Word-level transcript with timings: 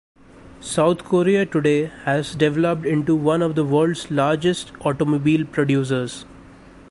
South 0.61 1.03
Korea 1.03 1.45
today 1.45 1.85
has 2.05 2.33
developed 2.33 2.87
into 2.87 3.13
one 3.15 3.43
of 3.43 3.53
the 3.53 3.63
world's 3.63 4.09
largest 4.09 4.71
automobile 4.83 5.45
producers. 5.45 6.25